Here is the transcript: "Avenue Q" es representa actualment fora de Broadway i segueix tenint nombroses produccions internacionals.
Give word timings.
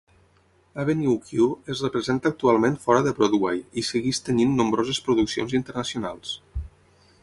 "Avenue 0.83 1.13
Q" 1.27 1.49
es 1.75 1.83
representa 1.87 2.31
actualment 2.35 2.79
fora 2.87 3.05
de 3.09 3.15
Broadway 3.21 3.63
i 3.83 3.87
segueix 3.91 4.25
tenint 4.31 4.59
nombroses 4.63 5.05
produccions 5.11 5.59
internacionals. 5.63 6.39